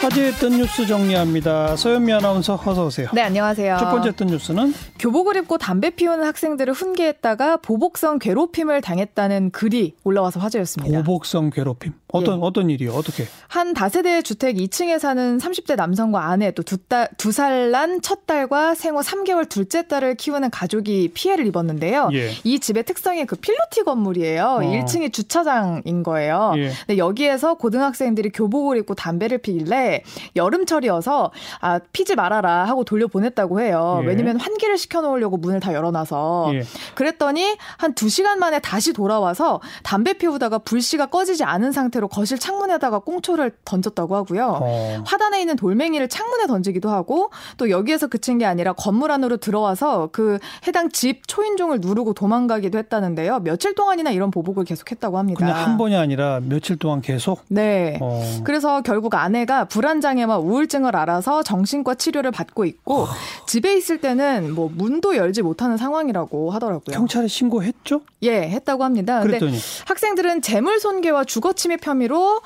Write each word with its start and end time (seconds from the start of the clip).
화제했던 0.00 0.52
뉴스 0.52 0.86
정리합니다. 0.86 1.76
서현미 1.76 2.10
아나운서 2.14 2.58
어서 2.64 2.86
오세요. 2.86 3.08
네, 3.12 3.20
안녕하세요. 3.20 3.76
첫 3.78 3.90
번째 3.90 4.08
했던 4.08 4.28
뉴스는 4.28 4.72
교복을 4.98 5.36
입고 5.36 5.58
담배 5.58 5.90
피우는 5.90 6.24
학생들을 6.24 6.72
훈계했다가 6.72 7.58
보복성 7.58 8.18
괴롭힘을 8.18 8.80
당했다는 8.80 9.50
글이 9.50 9.96
올라와서 10.02 10.40
화제였습니다. 10.40 11.02
보복성 11.02 11.50
괴롭힘. 11.50 11.92
어떤 12.12 12.38
예. 12.38 12.40
어떤 12.42 12.70
일이요? 12.70 12.92
어떻게? 12.92 13.26
한 13.48 13.74
다세대 13.74 14.22
주택 14.22 14.56
2층에 14.56 14.98
사는 14.98 15.38
30대 15.38 15.76
남성과 15.76 16.26
아내 16.28 16.50
또두두 16.52 17.32
살 17.32 17.70
난 17.70 18.00
첫 18.02 18.26
딸과 18.26 18.74
생후 18.74 19.00
3개월 19.00 19.48
둘째 19.48 19.86
딸을 19.86 20.14
키우는 20.16 20.50
가족이 20.50 21.10
피해를 21.14 21.46
입었는데요. 21.46 22.10
예. 22.12 22.30
이 22.44 22.58
집의 22.58 22.84
특성이 22.84 23.24
그 23.26 23.36
필로티 23.36 23.84
건물이에요. 23.84 24.42
어. 24.44 24.58
1층이 24.60 25.12
주차장인 25.12 26.02
거예요. 26.02 26.52
예. 26.56 26.70
근데 26.86 26.98
여기에서 26.98 27.54
고등학생들이 27.54 28.30
교복을 28.30 28.78
입고 28.78 28.94
담배를 28.94 29.38
피길래 29.38 30.02
여름철이어서 30.36 31.30
아 31.60 31.78
피지 31.92 32.14
말아라 32.16 32.64
하고 32.64 32.84
돌려보냈다고 32.84 33.60
해요. 33.60 34.00
예. 34.02 34.06
왜냐면 34.08 34.38
환기를 34.40 34.78
시켜 34.78 35.00
놓으려고 35.00 35.36
문을 35.36 35.60
다 35.60 35.72
열어놔서 35.74 36.50
예. 36.54 36.62
그랬더니 36.94 37.56
한 37.78 37.94
2시간 37.94 38.36
만에 38.38 38.58
다시 38.60 38.92
돌아와서 38.92 39.60
담배 39.82 40.14
피우다가 40.14 40.58
불씨가 40.58 41.06
꺼지지 41.06 41.44
않은 41.44 41.72
상태로 41.72 41.99
상태로 42.00 42.08
거실 42.08 42.38
창문에다가 42.38 43.00
꽁초를 43.00 43.52
던졌다고 43.64 44.16
하고요. 44.16 44.58
어. 44.60 45.02
화단에 45.04 45.40
있는 45.40 45.56
돌멩이를 45.56 46.08
창문에 46.08 46.46
던지기도 46.46 46.88
하고 46.88 47.30
또 47.58 47.70
여기에서 47.70 48.06
그친 48.06 48.38
게 48.38 48.46
아니라 48.46 48.72
건물 48.72 49.12
안으로 49.12 49.36
들어와서 49.36 50.08
그 50.10 50.38
해당 50.66 50.88
집 50.90 51.28
초인종을 51.28 51.80
누르고 51.80 52.14
도망가기도 52.14 52.78
했다는데요. 52.78 53.40
며칠 53.40 53.74
동안이나 53.74 54.10
이런 54.10 54.30
보복을 54.30 54.64
계속했다고 54.64 55.18
합니다. 55.18 55.38
그냥 55.38 55.56
한 55.56 55.76
번이 55.76 55.94
아니라 55.96 56.40
며칠 56.42 56.76
동안 56.76 57.02
계속? 57.02 57.42
네. 57.48 57.98
어. 58.00 58.40
그래서 58.44 58.80
결국 58.80 59.14
아내가 59.14 59.66
불안 59.66 60.00
장애와 60.00 60.38
우울증을 60.38 60.96
알아서 60.96 61.42
정신과 61.42 61.96
치료를 61.96 62.30
받고 62.30 62.64
있고 62.64 63.02
어. 63.02 63.08
집에 63.46 63.76
있을 63.76 64.00
때는 64.00 64.54
뭐 64.54 64.70
문도 64.74 65.16
열지 65.16 65.42
못하는 65.42 65.76
상황이라고 65.76 66.50
하더라고요. 66.50 66.96
경찰에 66.96 67.28
신고했죠? 67.28 68.00
예, 68.22 68.42
했다고 68.48 68.84
합니다. 68.84 69.20
그랬더니 69.20 69.58
학생들은 69.86 70.42
재물 70.42 70.80
손괴와 70.80 71.24
주거 71.24 71.52
침입 71.52 71.80
혐의로 71.90 72.40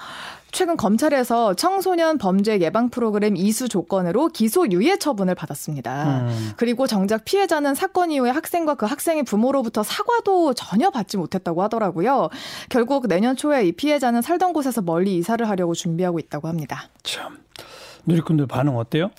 최근 0.53 0.77
검찰에서 0.77 1.55
청소년 1.55 2.17
범죄 2.17 2.61
예방 2.61 2.89
프로그램 2.89 3.37
이수 3.37 3.69
조건으로 3.69 4.29
기소 4.29 4.67
유예 4.71 4.99
처분을 4.99 5.35
받았습니다. 5.35 6.21
음. 6.21 6.53
그리고 6.57 6.87
정작 6.87 7.25
피해자는 7.25 7.75
사건 7.75 8.11
이후에 8.11 8.31
학생과 8.31 8.77
그 8.77 8.87
학생의 8.87 9.25
부모로부터 9.25 9.83
사과도 9.83 10.55
전혀 10.55 10.91
받지 10.91 11.17
못했다고 11.17 11.63
하더라고요. 11.65 12.31
결국 12.69 13.09
내년 13.09 13.37
초에 13.37 13.67
이 13.67 13.73
피해자는 13.73 14.23
살던 14.23 14.53
곳에서 14.53 14.81
멀리 14.81 15.17
이사를 15.17 15.47
하려고 15.47 15.75
준비하고 15.75 16.21
있다고 16.21 16.49
합니다. 16.49 16.89
참. 17.03 17.39
누리꾼들 18.07 18.47
반응 18.47 18.77
어때요? 18.77 19.11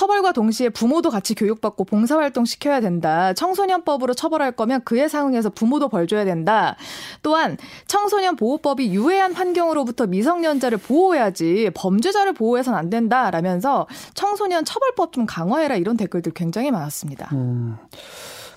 처벌과 0.00 0.32
동시에 0.32 0.70
부모도 0.70 1.10
같이 1.10 1.34
교육받고 1.34 1.84
봉사활동 1.84 2.46
시켜야 2.46 2.80
된다. 2.80 3.34
청소년법으로 3.34 4.14
처벌할 4.14 4.52
거면 4.52 4.82
그에 4.84 5.08
상응해서 5.08 5.50
부모도 5.50 5.90
벌 5.90 6.06
줘야 6.06 6.24
된다. 6.24 6.76
또한 7.22 7.58
청소년 7.86 8.34
보호법이 8.34 8.94
유해한 8.94 9.34
환경으로부터 9.34 10.06
미성년자를 10.06 10.78
보호해야지 10.78 11.70
범죄자를 11.74 12.32
보호해서는 12.32 12.78
안 12.78 12.88
된다. 12.88 13.30
라면서 13.30 13.86
청소년 14.14 14.64
처벌법 14.64 15.12
좀 15.12 15.26
강화해라 15.26 15.76
이런 15.76 15.98
댓글들 15.98 16.32
굉장히 16.32 16.70
많았습니다. 16.70 17.28
음. 17.32 17.76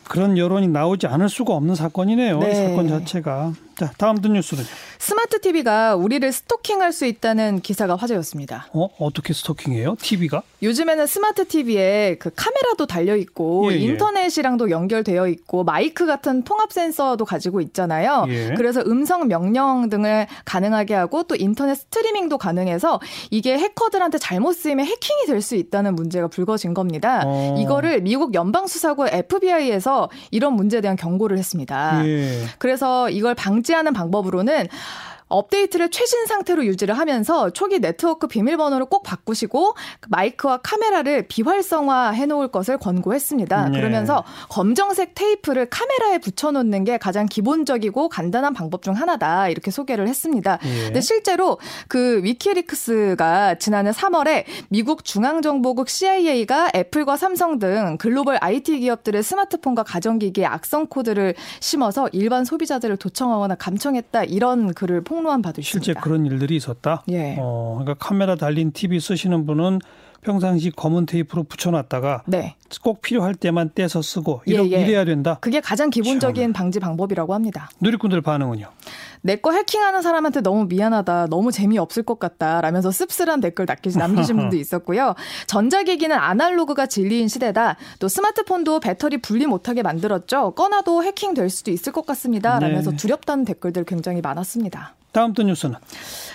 그런 0.08 0.38
여론이 0.38 0.70
나오지 0.70 1.08
않을 1.08 1.28
수가 1.28 1.54
없는 1.56 1.76
사건이네요. 1.76 2.40
네. 2.40 2.52
이 2.52 2.56
사건 2.56 2.88
자체가. 2.88 3.54
자, 3.78 3.92
다음 3.98 4.22
든 4.22 4.34
뉴스는 4.34 4.64
스마트 5.00 5.40
TV가 5.42 5.96
우리를 5.96 6.32
스토킹할 6.32 6.92
수 6.94 7.06
있다는 7.06 7.60
기사가 7.62 7.96
화제였습니다. 7.96 8.68
어, 8.74 8.90
어떻게 9.00 9.34
스토킹해요? 9.34 9.96
TV가? 10.02 10.44
요즘에는 10.62 11.06
스마트 11.08 11.48
TV에 11.48 12.16
그 12.20 12.30
카메라도 12.36 12.86
달려 12.88 13.16
있고 13.18 13.72
예, 13.74 13.76
예. 13.76 13.80
인터넷이랑도 13.80 14.70
연결되어 14.70 15.28
있고 15.28 15.64
마이크 15.64 16.06
같은 16.06 16.44
통합 16.44 16.72
센서도 16.72 17.26
가지고 17.26 17.60
있잖아요. 17.62 18.26
예. 18.30 18.54
그래서 18.56 18.82
음성 18.86 19.28
명령 19.28 19.90
등을 19.90 20.28
가능하게 20.46 20.94
하고 20.94 21.24
또 21.24 21.36
인터넷 21.36 21.76
스트리밍도 21.76 22.38
가능해서 22.38 23.00
이게 23.30 23.58
해커들한테 23.58 24.18
잘못 24.20 24.54
쓰이면 24.54 24.86
해킹이 24.86 25.26
될 25.28 25.44
수 25.44 25.56
있다는 25.56 25.96
문제가 25.96 26.28
불거진 26.28 26.74
겁니다. 26.74 27.24
어. 27.26 27.56
이거를 27.60 28.02
미국 28.02 28.34
연방 28.34 28.66
수사국 28.66 29.10
FBI에서 29.12 30.10
이런 30.32 30.54
문제에 30.54 30.80
대한 30.80 30.96
경고를 30.96 31.38
했습니다. 31.38 32.02
예. 32.06 32.46
그래서 32.60 33.10
이걸 33.10 33.36
방 33.36 33.63
방지하는 33.64 33.94
방법으로는 33.94 34.68
업데이트를 35.34 35.90
최신 35.90 36.26
상태로 36.28 36.66
유지를 36.66 36.98
하면서 36.98 37.50
초기 37.50 37.80
네트워크 37.80 38.28
비밀번호를 38.28 38.86
꼭 38.86 39.04
바꾸시고 39.04 39.74
마이크와 40.08 40.58
카메라를 40.58 41.28
비활성화 41.28 42.12
해놓을 42.12 42.50
것을 42.50 42.78
권고했습니다. 42.78 43.70
네. 43.70 43.78
그러면서 43.78 44.24
검정색 44.50 45.16
테이프를 45.16 45.68
카메라에 45.70 46.20
붙여놓는 46.20 46.84
게 46.84 46.98
가장 46.98 47.26
기본적이고 47.26 48.10
간단한 48.10 48.54
방법 48.54 48.84
중 48.84 48.94
하나다 48.94 49.50
이렇게 49.50 49.72
소개를 49.72 50.08
했습니다. 50.08 50.60
예. 50.64 50.84
근데 50.86 51.02
실제로 51.02 51.58
그 51.88 52.22
위키리크스가 52.24 53.56
지난해 53.56 53.92
3월에 53.92 54.46
미국 54.70 55.04
중앙정보국 55.04 55.90
CIA가 55.90 56.70
애플과 56.76 57.18
삼성 57.18 57.60
등 57.60 57.98
글로벌 58.00 58.38
IT 58.40 58.80
기업들의 58.80 59.24
스마트폰과 59.24 59.84
가전기기에 59.84 60.46
악성 60.46 60.88
코드를 60.88 61.34
심어서 61.60 62.08
일반 62.12 62.46
소비자들을 62.46 62.98
도청하거나 62.98 63.56
감청했다 63.56 64.26
이런 64.26 64.74
글을 64.74 65.04
폭 65.04 65.23
로한 65.24 65.42
바도 65.42 65.62
있습니다. 65.62 65.86
실제 65.86 66.00
그런 66.00 66.26
일들이 66.26 66.56
있었다. 66.56 67.04
예. 67.10 67.36
어, 67.40 67.80
그러니까 67.80 68.06
카메라 68.06 68.36
달린 68.36 68.72
TV 68.72 69.00
쓰시는 69.00 69.46
분은 69.46 69.80
평상시 70.22 70.72
검은 70.72 71.06
테이프로 71.06 71.44
붙여놨다가 71.44 72.24
네. 72.28 72.56
꼭 72.82 73.02
필요할 73.02 73.36
때만 73.36 73.72
떼서 73.76 74.02
쓰고 74.02 74.42
이러, 74.46 74.66
예, 74.66 74.72
예. 74.72 74.82
이래야 74.82 75.06
된다. 75.06 75.38
그게 75.42 75.60
가장 75.60 75.90
기본적인 75.90 76.44
참. 76.44 76.54
방지 76.54 76.80
방법이라고 76.80 77.34
합니다. 77.34 77.70
누리꾼들 77.82 78.22
반응은요? 78.22 78.68
내 79.24 79.38
거 79.38 79.52
해킹하는 79.52 80.02
사람한테 80.02 80.42
너무 80.42 80.66
미안하다, 80.66 81.28
너무 81.30 81.52
재미없을 81.52 82.04
것 82.04 82.20
같다, 82.20 82.62
라면서 82.62 82.92
씁쓸한 82.92 83.40
댓글 83.42 83.66
남기신 83.66 84.36
분도 84.38 84.56
있었고요. 84.58 85.16
전자기기는 85.48 86.16
아날로그가 86.16 86.86
진리인 86.86 87.28
시대다. 87.30 87.78
또 88.00 88.08
스마트폰도 88.08 88.80
배터리 88.82 89.18
분리 89.18 89.46
못하게 89.48 89.82
만들었죠. 89.82 90.52
꺼놔도 90.52 91.04
해킹될 91.04 91.50
수도 91.50 91.72
있을 91.72 91.92
것 91.94 92.06
같습니다. 92.06 92.60
라면서 92.60 92.92
네. 92.92 92.98
두렵다는 92.98 93.46
댓글들 93.46 93.86
굉장히 93.86 94.22
많았습니다. 94.22 94.96
다음 95.14 95.34
또 95.34 95.44
뉴스는? 95.44 95.76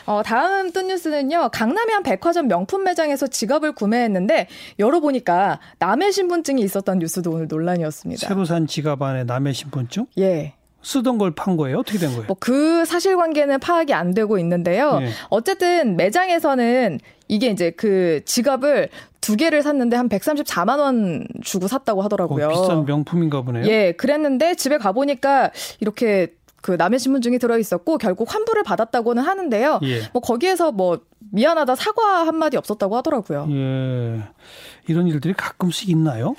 어, 0.06 0.22
다음 0.24 0.70
또 0.72 0.82
뉴스는요. 0.82 1.50
강남의 1.52 1.94
한 1.94 2.02
백화점 2.04 2.46
명품 2.46 2.84
매장에서 2.84 3.26
지갑을 3.26 3.72
구매했는데 3.72 4.46
열어보니까 4.78 5.58
남의 5.80 6.12
신분증이 6.12 6.62
있었던 6.62 7.00
뉴스도 7.00 7.32
오늘 7.32 7.48
논란이었습니다. 7.48 8.26
새로 8.28 8.44
산 8.44 8.66
지갑 8.66 9.02
안에 9.02 9.24
남의 9.24 9.52
신분증? 9.54 10.06
예. 10.18 10.54
쓰던 10.82 11.18
걸 11.18 11.32
판 11.32 11.56
거예요? 11.56 11.78
어떻게 11.78 11.98
된 11.98 12.10
거예요? 12.10 12.24
뭐 12.26 12.36
그 12.40 12.84
사실관계는 12.84 13.58
파악이 13.60 13.92
안 13.94 14.14
되고 14.14 14.38
있는데요. 14.38 14.98
예. 15.02 15.08
어쨌든 15.28 15.96
매장에서는 15.96 17.00
이게 17.28 17.48
이제 17.48 17.70
그 17.70 18.22
지갑을 18.24 18.88
두 19.20 19.36
개를 19.36 19.62
샀는데 19.62 19.96
한 19.96 20.08
134만 20.08 20.78
원 20.78 21.26
주고 21.42 21.68
샀다고 21.68 22.02
하더라고요. 22.02 22.46
어, 22.46 22.48
비싼 22.48 22.84
명품인가 22.84 23.42
보네요. 23.42 23.66
예, 23.66 23.92
그랬는데 23.92 24.54
집에 24.54 24.78
가 24.78 24.92
보니까 24.92 25.50
이렇게 25.80 26.28
그 26.62 26.72
남의 26.72 26.98
신분증이 26.98 27.38
들어 27.38 27.58
있었고 27.58 27.98
결국 27.98 28.32
환불을 28.34 28.62
받았다고는 28.62 29.22
하는데요. 29.22 29.80
예. 29.82 30.00
뭐 30.12 30.22
거기에서 30.22 30.72
뭐 30.72 31.00
미안하다 31.32 31.74
사과 31.74 32.26
한마디 32.26 32.56
없었다고 32.56 32.96
하더라고요. 32.96 33.46
예. 33.50 34.22
이런 34.86 35.06
일들이 35.06 35.34
가끔씩 35.34 35.90
있나요? 35.90 36.34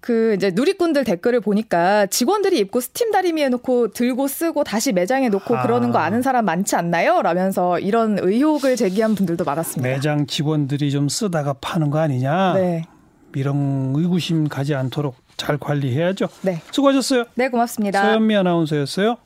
그 0.00 0.34
이제 0.34 0.50
누리꾼들 0.50 1.04
댓글을 1.04 1.40
보니까 1.40 2.06
직원들이 2.06 2.58
입고 2.60 2.80
스팀 2.80 3.12
다리미에 3.12 3.50
놓고 3.50 3.88
들고 3.88 4.26
쓰고 4.26 4.64
다시 4.64 4.92
매장에 4.92 5.28
놓고 5.28 5.56
아. 5.56 5.62
그러는 5.62 5.90
거 5.92 5.98
아는 5.98 6.22
사람 6.22 6.46
많지 6.46 6.76
않나요? 6.76 7.20
라면서 7.22 7.78
이런 7.78 8.18
의혹을 8.18 8.76
제기한 8.76 9.14
분들도 9.14 9.44
많았습니다. 9.44 9.88
매장 9.88 10.26
직원들이 10.26 10.90
좀 10.90 11.08
쓰다가 11.08 11.52
파는 11.60 11.90
거 11.90 11.98
아니냐? 11.98 12.54
네. 12.54 12.84
이런 13.34 13.92
의구심 13.94 14.48
가지 14.48 14.74
않도록 14.74 15.14
잘 15.36 15.56
관리해야죠. 15.58 16.28
네. 16.42 16.60
수고하셨어요. 16.70 17.24
네, 17.34 17.48
고맙습니다. 17.48 18.02
서현미 18.02 18.36
아나운서였어요. 18.36 19.16